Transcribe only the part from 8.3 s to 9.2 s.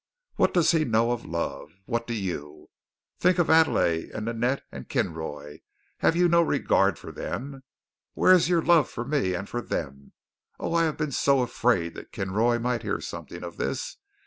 is your love for